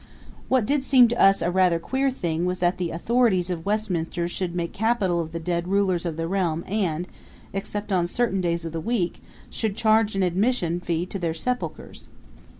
[0.49, 4.27] What did seem to us rather a queer thing was that the authorities of Westminster
[4.27, 7.07] should make capital of the dead rulers of the realm and,
[7.53, 12.07] except on certain days of the week, should charge an admission fee to their sepulchers.